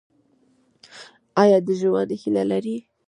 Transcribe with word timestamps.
ایا 1.41 1.57
د 1.65 1.67
ژوند 1.79 2.09
هیله 2.21 2.43
لرئ؟ 2.51 2.77